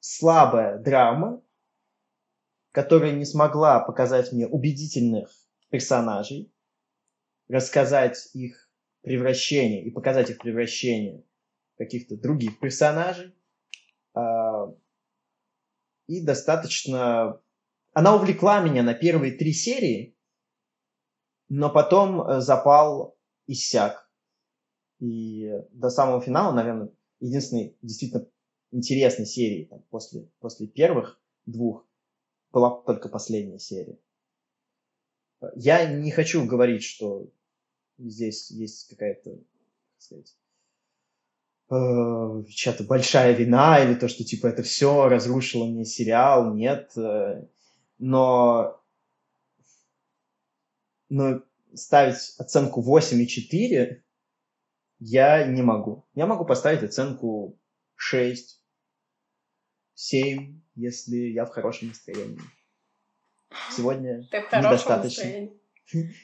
[0.00, 1.42] слабая драма,
[2.72, 5.30] которая не смогла показать мне убедительных
[5.70, 6.52] персонажей,
[7.48, 8.70] рассказать их
[9.02, 11.24] превращение и показать их превращение
[11.76, 13.34] каких-то других персонажей.
[14.14, 14.74] А,
[16.06, 17.40] и достаточно...
[17.92, 20.16] Она увлекла меня на первые три серии,
[21.48, 24.08] но потом э, запал иссяк.
[25.00, 28.26] И до самого финала, наверное, единственной действительно
[28.70, 31.86] интересной серии там, после, после первых двух
[32.52, 33.98] была только последняя серия.
[35.56, 37.30] Я не хочу говорить, что
[37.98, 40.36] здесь есть какая-то, как сказать,
[41.70, 46.92] э, чья-то большая вина или то, что типа это все разрушило мне сериал, нет.
[46.96, 47.46] Э,
[48.00, 48.82] но,
[51.10, 51.42] но
[51.74, 54.02] ставить оценку 8,4
[54.98, 56.08] я не могу.
[56.14, 57.60] Я могу поставить оценку
[57.96, 58.60] 6,
[59.94, 62.40] 7, если я в хорошем настроении.
[63.70, 65.50] Сегодня Ты в недостаточно.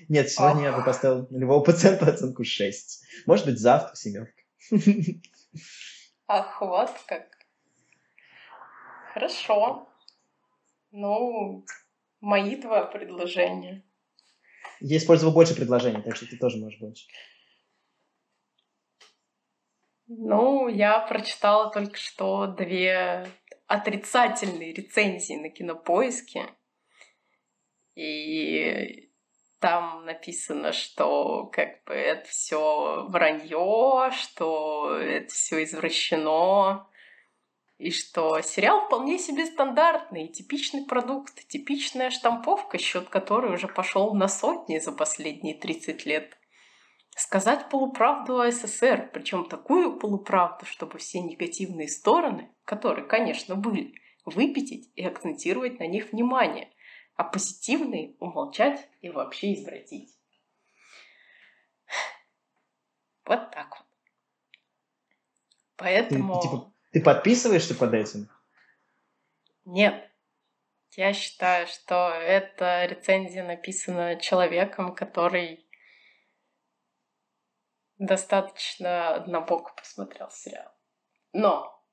[0.08, 3.04] Нет, сегодня я бы поставил нулевого пациента оценку 6.
[3.26, 4.42] Может быть, завтра семерка.
[6.28, 7.26] Ах, вот как.
[9.12, 9.88] Хорошо.
[10.90, 11.64] Ну,
[12.20, 13.84] мои два предложения.
[14.80, 17.06] Я использовал больше предложений, так что ты тоже можешь больше.
[20.08, 23.26] Ну, я прочитала только что две
[23.66, 26.46] отрицательные рецензии на кинопоиске.
[27.96, 29.10] И
[29.58, 36.88] там написано, что как бы это все вранье, что это все извращено,
[37.78, 44.28] и что сериал вполне себе стандартный, типичный продукт, типичная штамповка, счет которой уже пошел на
[44.28, 46.38] сотни за последние 30 лет.
[47.16, 54.90] Сказать полуправду о СССР, причем такую полуправду, чтобы все негативные стороны, которые, конечно, были, выпятить
[54.96, 56.70] и акцентировать на них внимание,
[57.14, 60.14] а позитивные умолчать и вообще извратить.
[63.24, 63.86] Вот так вот.
[65.76, 66.40] Поэтому...
[66.40, 68.26] Ты, типа, ты подписываешься под этим?
[69.66, 70.10] Нет.
[70.92, 75.68] Я считаю, что эта рецензия написана человеком, который
[77.98, 80.72] достаточно однобоко посмотрел сериал.
[81.34, 81.84] Но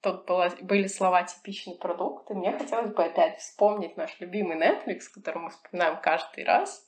[0.00, 5.08] тут было, были слова «типичный продукт», и мне хотелось бы опять вспомнить наш любимый Netflix,
[5.12, 6.86] который мы вспоминаем каждый раз,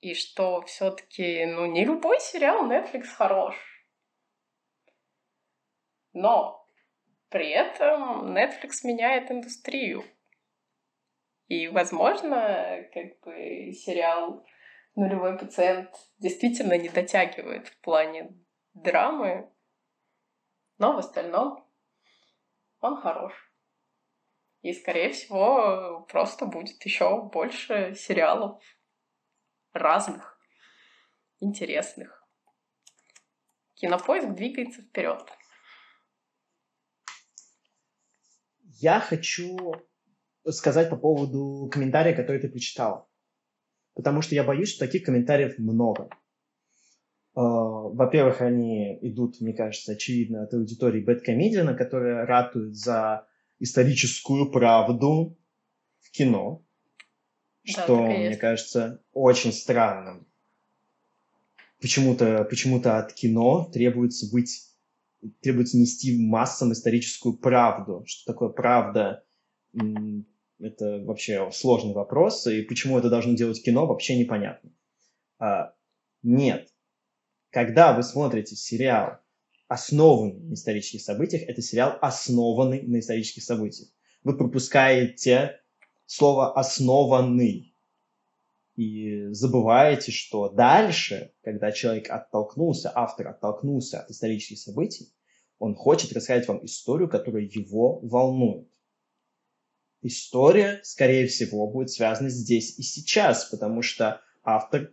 [0.00, 3.54] и что все таки ну, не любой сериал Netflix хорош.
[6.12, 6.63] Но
[7.34, 10.04] при этом Netflix меняет индустрию.
[11.48, 14.46] И, возможно, как бы сериал
[14.94, 18.38] нулевой пациент действительно не дотягивает в плане
[18.74, 19.52] драмы,
[20.78, 21.68] но в остальном
[22.78, 23.32] он хорош.
[24.62, 28.62] И, скорее всего, просто будет еще больше сериалов
[29.72, 30.38] разных,
[31.40, 32.24] интересных.
[33.74, 35.28] Кинопоиск двигается вперед.
[38.80, 39.74] Я хочу
[40.48, 43.08] сказать по поводу комментария, который ты прочитал
[43.94, 46.08] потому что я боюсь, что таких комментариев много.
[47.34, 53.26] А, во-первых, они идут, мне кажется, очевидно от аудитории Бэткомедиана, которая ратует за
[53.58, 55.38] историческую правду
[56.00, 56.64] в кино,
[57.64, 60.26] Да, что, мне кажется, очень странным.
[61.80, 64.73] Почему-то почему от кино требуется быть
[65.40, 68.04] требуется нести массам историческую правду.
[68.06, 69.24] Что такое правда?
[70.60, 74.70] Это вообще сложный вопрос, и почему это должно делать кино, вообще непонятно.
[75.38, 75.74] А,
[76.22, 76.72] нет.
[77.50, 79.18] Когда вы смотрите сериал,
[79.68, 83.88] основанный на исторических событиях, это сериал, основанный на исторических событиях.
[84.22, 85.60] Вы пропускаете
[86.06, 87.74] слово «основанный»
[88.76, 95.12] и забываете, что дальше, когда человек оттолкнулся, автор оттолкнулся от исторических событий,
[95.64, 98.68] он хочет рассказать вам историю, которая его волнует
[100.02, 104.92] история, скорее всего, будет связана здесь и сейчас, потому что автор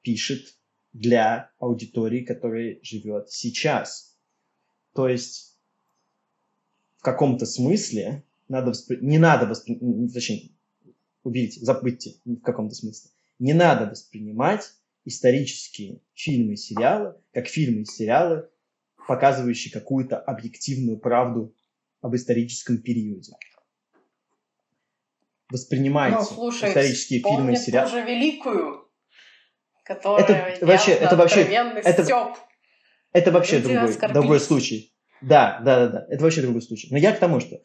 [0.00, 0.56] пишет
[0.94, 4.16] для аудитории, которая живет сейчас.
[4.94, 5.58] То есть
[6.96, 8.96] в каком-то смысле надо воспри...
[9.02, 10.52] не надо воспринимать, точнее,
[11.22, 13.10] уберите, забудьте в каком-то смысле.
[13.38, 14.72] Не надо воспринимать
[15.04, 18.48] исторические фильмы и сериалы как фильмы и сериалы,
[19.10, 21.52] показывающие какую-то объективную правду
[22.00, 23.32] об историческом периоде.
[25.50, 27.90] Воспринимайте Ну, слушай, исторические фильмы и сериалы.
[27.90, 28.88] тоже великую,
[29.84, 32.36] которая Это вообще- это вообще- это- стёб.
[33.12, 34.94] Это вообще Люди другой, другой случай.
[35.20, 36.06] Да, да, да, да.
[36.08, 36.86] Это вообще другой случай.
[36.92, 37.60] Но я к тому, что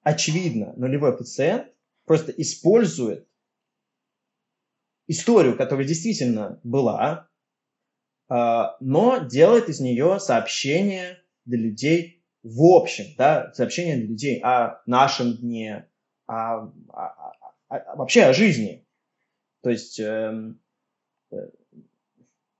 [0.00, 1.68] очевидно, нулевой пациент
[2.06, 3.28] просто использует
[5.06, 7.28] историю, которая действительно была,
[8.28, 15.36] но делает из нее сообщение для людей в общем, да, сообщение для людей о нашем
[15.36, 15.88] дне,
[16.26, 17.32] о, о-
[17.68, 18.86] о- вообще о жизни.
[19.62, 20.60] То есть эм,
[21.30, 21.36] э,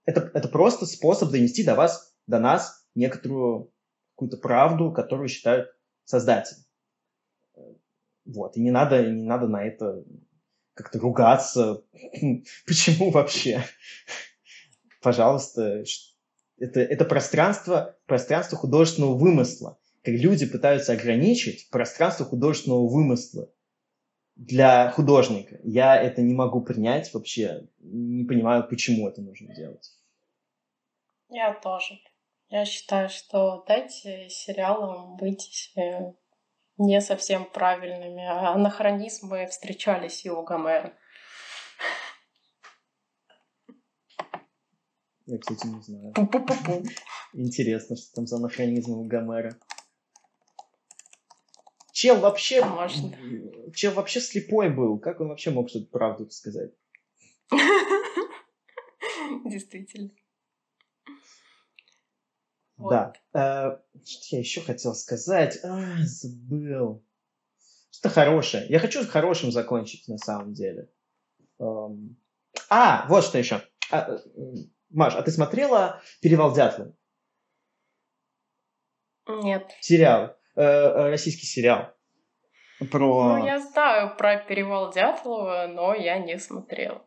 [0.05, 3.71] это, это просто способ донести до вас, до нас некоторую
[4.15, 5.69] какую-то правду, которую считают
[6.03, 6.59] создатели.
[8.25, 10.03] Вот, и не надо, не надо на это
[10.73, 11.83] как-то ругаться.
[12.67, 13.63] Почему вообще?
[15.01, 15.83] Пожалуйста,
[16.57, 19.79] это, это пространство, пространство художественного вымысла.
[20.03, 23.49] Как люди пытаются ограничить пространство художественного вымысла
[24.35, 25.59] для художника.
[25.63, 27.67] Я это не могу принять вообще.
[27.79, 29.91] Не понимаю, почему это нужно делать.
[31.29, 31.99] Я тоже.
[32.49, 35.73] Я считаю, что дайте сериалам быть
[36.77, 38.25] не совсем правильными.
[38.25, 40.93] Анахронизмы встречались и у Гомера.
[45.29, 46.11] Я, кстати, не знаю.
[46.13, 46.87] Пу-пу-пу-пу.
[47.33, 49.55] Интересно, что там за анахронизм у Гомера.
[51.93, 52.65] Чел вообще...
[52.65, 53.15] Можно.
[53.75, 54.97] Чел вообще слепой был.
[54.97, 56.71] Как он вообще мог что-то правду сказать?
[59.45, 60.09] Действительно.
[62.77, 63.13] Да.
[63.33, 65.59] Э, Что я еще хотел сказать?
[65.63, 67.03] А, забыл.
[67.91, 68.65] Что-то хорошее.
[68.69, 70.89] Я хочу хорошим закончить, на самом деле.
[71.59, 72.17] Эм,
[72.69, 73.61] А, вот что еще.
[74.89, 76.93] Маш, а ты смотрела «Перевал Дятлова»?
[79.27, 79.69] Нет.
[79.81, 80.35] Сериал.
[80.55, 81.93] э, э, Российский сериал.
[82.91, 83.37] Про...
[83.37, 87.03] Ну, я знаю про перевал Дятлова, но я не смотрела.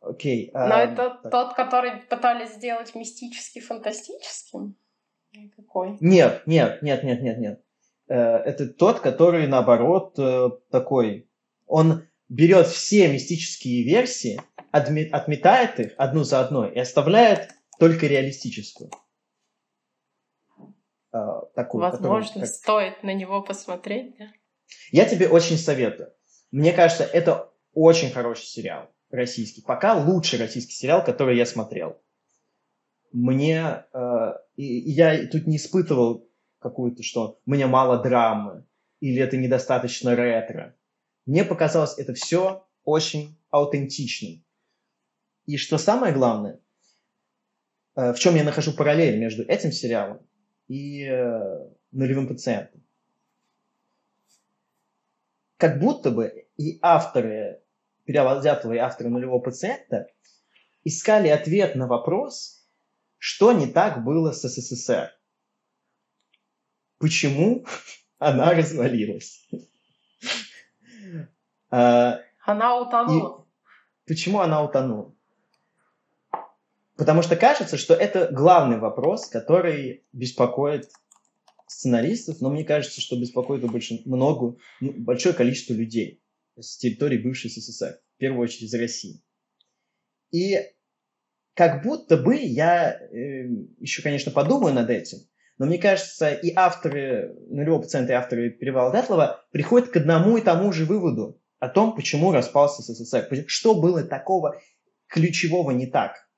[0.00, 0.50] Окей.
[0.54, 1.30] Но а, это так.
[1.30, 4.76] тот, который пытались сделать мистически фантастическим?
[5.56, 5.98] Какой?
[6.00, 7.64] Нет, нет, нет, нет, нет, нет.
[8.08, 11.28] Э, Это тот, который, наоборот, э, такой...
[11.66, 14.40] Он берет все мистические версии,
[14.72, 18.90] отметает их одну за одной и оставляет только реалистическую.
[21.12, 21.18] Э,
[21.54, 24.26] Такую, которую- Возможно, как- стоит на него посмотреть, да?
[24.92, 26.12] Я тебе очень советую.
[26.52, 29.62] Мне кажется, это очень хороший сериал российский.
[29.62, 32.00] Пока лучший российский сериал, который я смотрел.
[33.12, 33.84] Мне...
[33.92, 36.28] э, и я тут не испытывал
[36.60, 38.64] какую-то, что мне мало драмы,
[39.00, 40.76] или это недостаточно ретро.
[41.26, 44.44] Мне показалось это все очень аутентичным.
[45.46, 46.60] И что самое главное,
[47.96, 50.26] э, в чем я нахожу параллель между этим сериалом
[50.68, 52.80] и э, нулевым пациентом
[55.60, 57.62] как будто бы и авторы
[58.06, 60.08] Перевала Дятлова, и авторы нулевого пациента
[60.82, 62.66] искали ответ на вопрос,
[63.18, 65.12] что не так было с СССР.
[66.98, 67.66] Почему
[68.18, 69.48] она развалилась?
[71.72, 73.46] А, Она утонула.
[74.04, 75.14] Почему она утонула?
[77.00, 80.90] Потому что кажется, что это главный вопрос, который беспокоит
[81.66, 86.22] сценаристов, но мне кажется, что беспокоит больше, много, большое количество людей
[86.58, 89.22] с территории бывшей СССР, в первую очередь из России.
[90.30, 90.58] И
[91.54, 93.46] как будто бы я э,
[93.78, 95.20] еще, конечно, подумаю над этим,
[95.56, 100.42] но мне кажется, и авторы нулевого пациента, и авторы Перевала Дятлова приходят к одному и
[100.42, 104.60] тому же выводу о том, почему распался СССР, что было такого
[105.08, 106.29] ключевого не так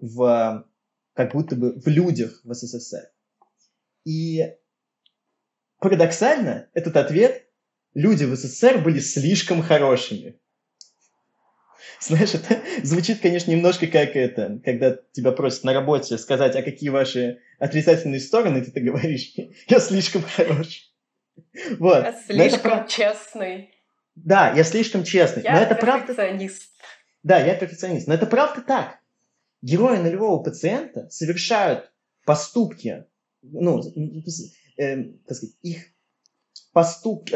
[0.00, 0.66] в,
[1.14, 3.10] как будто бы в людях в СССР.
[4.04, 4.54] И
[5.78, 7.46] парадоксально этот ответ
[7.94, 10.38] люди в СССР были слишком хорошими.
[12.00, 16.88] Знаешь, это звучит, конечно, немножко как это, когда тебя просят на работе сказать, а какие
[16.88, 19.32] ваши отрицательные стороны, ты, ты говоришь,
[19.68, 20.90] я слишком хорош.
[21.78, 22.04] Вот.
[22.04, 23.74] Я слишком прав- честный.
[24.14, 25.42] Да, я слишком честный.
[25.42, 26.14] Я Но это правда
[27.22, 28.08] да, я перфекционист.
[28.08, 28.99] Но это правда так.
[29.62, 31.92] Герои нулевого пациента совершают
[32.24, 33.06] поступки,
[33.42, 33.82] ну,
[34.76, 35.84] э, так сказать, их
[36.72, 37.32] поступки,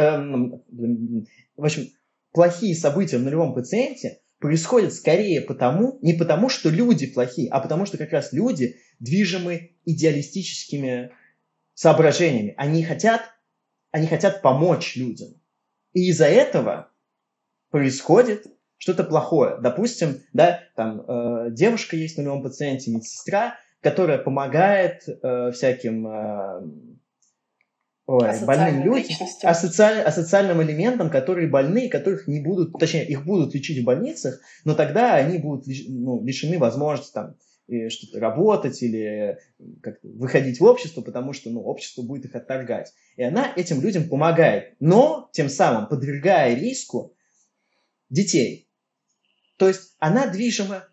[0.71, 1.89] блин, в общем,
[2.33, 7.87] плохие события в нулевом пациенте происходят скорее потому, не потому, что люди плохие, а потому,
[7.87, 11.11] что как раз люди движимы идеалистическими
[11.75, 12.55] соображениями.
[12.57, 13.23] Они хотят
[13.95, 15.41] они хотят помочь людям.
[15.93, 16.91] И из-за этого
[17.71, 18.45] происходит
[18.79, 19.59] что-то плохое.
[19.63, 26.63] Допустим, да, там э, девушка есть на нулевом пациенте, медсестра, которая помогает э, всяким э,
[28.07, 33.83] ой, больным людям, асоциаль, асоциальным элементам, которые больны, которых не будут, точнее, их будут лечить
[33.83, 37.35] в больницах, но тогда они будут ну, лишены возможности там
[37.89, 39.39] что-то работать или
[39.81, 42.93] как выходить в общество, потому что ну, общество будет их отторгать.
[43.17, 47.15] И она этим людям помогает, но тем самым подвергая риску
[48.11, 48.64] детей.
[49.57, 50.85] То есть она движима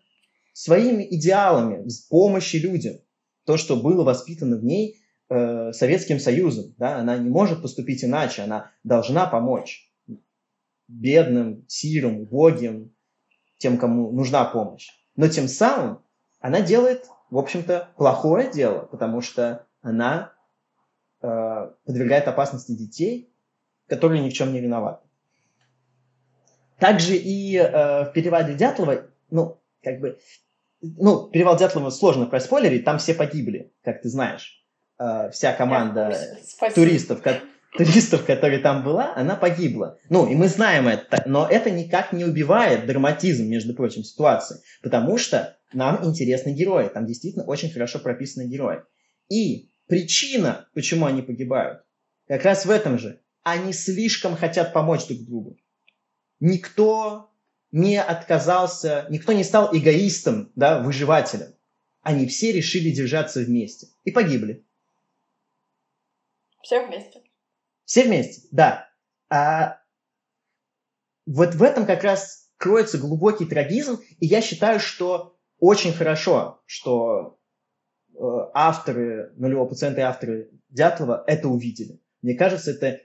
[0.52, 2.96] своими идеалами помощи людям.
[3.44, 6.74] То, что было воспитано в ней э, Советским Союзом.
[6.78, 6.96] Да?
[6.98, 9.92] Она не может поступить иначе, она должна помочь
[10.86, 12.94] бедным, сирым, убогим,
[13.58, 14.88] тем, кому нужна помощь.
[15.16, 16.02] Но тем самым
[16.40, 20.32] она делает, в общем-то, плохое дело, потому что она
[21.22, 23.32] э, подвергает опасности детей,
[23.86, 25.06] которые ни в чем не виноваты.
[26.82, 30.18] Также и э, в переводе Дятлова, ну, как бы,
[30.80, 34.66] ну, перевод Дятлова сложно проспойлерить, там все погибли, как ты знаешь.
[34.98, 36.18] Э, вся команда
[36.74, 37.40] туристов, как,
[37.78, 40.00] туристов, которые там была, она погибла.
[40.08, 45.18] Ну, и мы знаем это, но это никак не убивает драматизм, между прочим, ситуации, потому
[45.18, 48.80] что нам интересны герои, там действительно очень хорошо прописаны герои.
[49.28, 51.84] И причина, почему они погибают,
[52.26, 53.20] как раз в этом же.
[53.44, 55.56] Они слишком хотят помочь друг другу.
[56.44, 57.30] Никто
[57.70, 61.54] не отказался, никто не стал эгоистом, да, выживателем.
[62.00, 64.66] Они все решили держаться вместе и погибли.
[66.60, 67.22] Все вместе.
[67.84, 68.90] Все вместе, да.
[69.30, 69.78] А
[71.26, 77.38] вот в этом как раз кроется глубокий трагизм, и я считаю, что очень хорошо, что
[78.14, 78.18] э,
[78.52, 82.00] авторы нулевого пациента и авторы Дятлова это увидели.
[82.20, 83.00] Мне кажется, это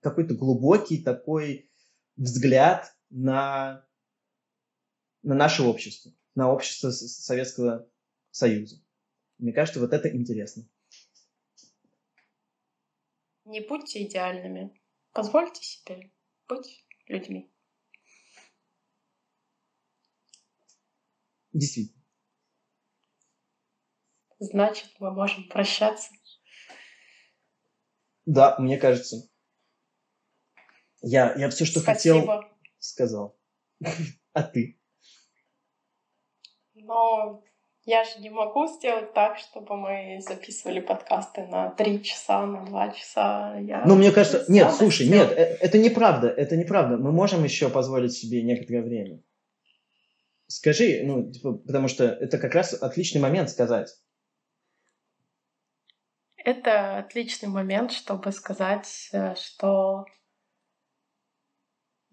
[0.00, 1.70] какой-то глубокий такой
[2.16, 3.86] взгляд на,
[5.22, 7.88] на наше общество, на общество Советского
[8.30, 8.82] Союза.
[9.38, 10.68] Мне кажется, вот это интересно.
[13.44, 14.80] Не будьте идеальными.
[15.12, 16.12] Позвольте себе
[16.48, 17.52] быть людьми.
[21.52, 22.02] Действительно.
[24.38, 26.12] Значит, мы можем прощаться.
[28.26, 29.28] Да, мне кажется.
[31.06, 32.20] Я, я все, что Спасибо.
[32.20, 32.44] хотел,
[32.78, 33.36] сказал.
[34.32, 34.80] А ты?
[36.74, 37.44] Но
[37.84, 42.90] я же не могу сделать так, чтобы мы записывали подкасты на три часа, на два
[42.90, 43.56] часа.
[43.60, 46.96] Я ну, мне кажется, нет, слушай, нет, э, это неправда, это неправда.
[46.96, 49.22] Мы можем еще позволить себе некоторое время.
[50.46, 53.94] Скажи, ну, типа, потому что это как раз отличный момент сказать.
[56.36, 60.06] Это отличный момент, чтобы сказать, э, что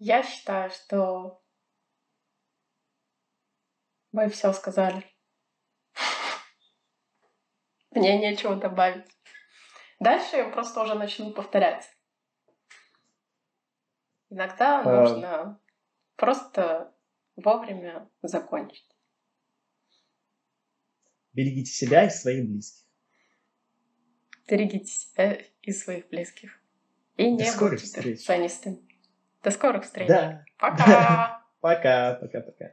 [0.02, 1.40] я считаю, что
[4.10, 5.06] мы все сказали.
[7.92, 9.06] Мне нечего добавить.
[10.00, 11.88] Дальше я просто уже начну повторять.
[14.28, 14.82] Иногда а...
[14.82, 15.60] нужно
[16.16, 16.92] просто
[17.36, 18.88] вовремя закончить.
[21.32, 22.88] Берегите себя и своих близких.
[24.48, 26.60] Берегите себя и своих близких.
[27.16, 28.91] И не будьте перфекционистами.
[29.42, 30.08] До скорых встреч.
[30.08, 30.44] Да.
[30.58, 31.42] Пока.
[31.60, 32.72] Пока, пока, пока.